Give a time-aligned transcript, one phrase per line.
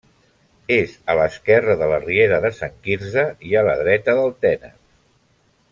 [0.75, 4.79] És a l'esquerra de la riera de Sant Quirze i a la dreta del Tenes.